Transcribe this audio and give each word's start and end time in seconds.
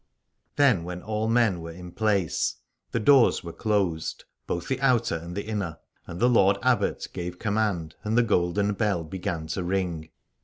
Then 0.55 0.83
when 0.83 1.03
all 1.03 1.27
men 1.27 1.59
were 1.61 1.69
in 1.71 1.91
place 1.91 2.55
the 2.91 2.99
doors 2.99 3.43
were 3.43 3.53
closed, 3.53 4.23
both 4.47 4.67
the 4.67 4.81
outer 4.81 5.13
and 5.15 5.35
the 5.37 5.45
inner, 5.45 5.77
and 6.07 6.19
the 6.19 6.27
Lord 6.27 6.57
Abbot 6.63 7.07
gave 7.13 7.37
command 7.37 7.93
and 8.03 8.17
the 8.17 8.23
Golden 8.23 8.73
Bell 8.73 9.03
began 9.03 9.45
to 9.49 9.61
ring. 9.63 10.09